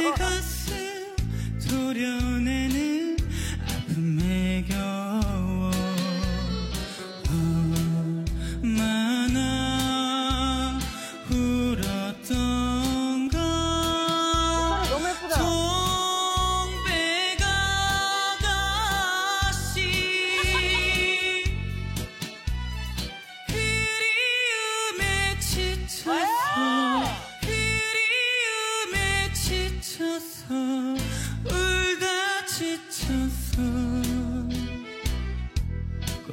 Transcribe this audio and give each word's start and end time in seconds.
Oh. 0.00 0.27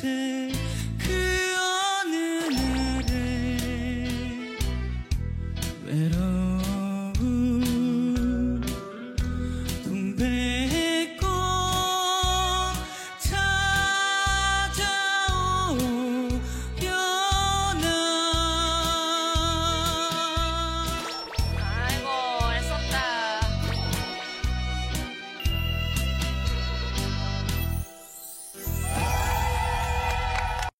say 0.00 0.37